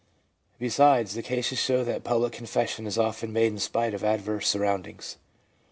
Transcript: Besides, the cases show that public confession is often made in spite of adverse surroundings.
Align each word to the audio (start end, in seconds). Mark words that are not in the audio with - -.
Besides, 0.57 1.13
the 1.13 1.21
cases 1.21 1.59
show 1.59 1.83
that 1.83 2.03
public 2.03 2.33
confession 2.33 2.87
is 2.87 2.97
often 2.97 3.31
made 3.31 3.51
in 3.51 3.59
spite 3.59 3.93
of 3.93 4.03
adverse 4.03 4.47
surroundings. 4.47 5.17